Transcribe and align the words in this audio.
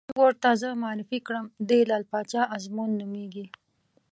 عارف 0.05 0.19
ور 0.21 0.33
ته 0.43 0.49
زه 0.61 0.69
معرفي 0.83 1.19
کړم: 1.27 1.45
دی 1.67 1.79
لعل 1.89 2.03
باچا 2.11 2.41
ازمون 2.55 2.89
نومېږي. 2.99 3.45